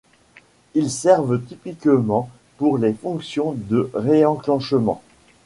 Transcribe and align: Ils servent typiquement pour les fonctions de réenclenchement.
Ils 0.73 0.89
servent 0.89 1.39
typiquement 1.43 2.31
pour 2.57 2.79
les 2.79 2.91
fonctions 2.95 3.51
de 3.55 3.91
réenclenchement. 3.93 5.03